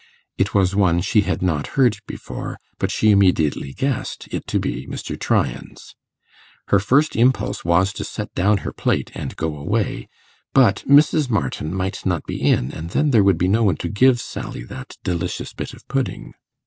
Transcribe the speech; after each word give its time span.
It 0.35 0.55
was 0.55 0.75
one 0.75 1.01
she 1.01 1.21
had 1.21 1.43
not 1.43 1.67
heard 1.77 1.99
before, 2.07 2.57
but 2.79 2.89
she 2.89 3.11
immediately 3.11 3.71
guessed 3.71 4.27
it 4.31 4.47
to 4.47 4.57
be 4.59 4.87
Mr. 4.87 5.15
Tryan's. 5.15 5.93
Her 6.69 6.79
first 6.79 7.15
impulse 7.15 7.63
was 7.63 7.93
to 7.93 8.03
set 8.03 8.33
down 8.33 8.57
her 8.65 8.71
plate 8.73 9.11
and 9.13 9.35
go 9.35 9.55
away, 9.55 10.07
but 10.55 10.77
Mrs. 10.87 11.29
Martin 11.29 11.71
might 11.71 12.03
not 12.03 12.25
be 12.25 12.41
in, 12.41 12.71
and 12.71 12.89
then 12.89 13.11
there 13.11 13.23
would 13.23 13.37
be 13.37 13.47
no 13.47 13.63
one 13.63 13.75
to 13.77 13.89
give 13.89 14.19
Sally 14.19 14.63
that 14.63 14.97
delicious 15.03 15.53
bit 15.53 15.71
of 15.71 15.87
pudding. 15.87 16.33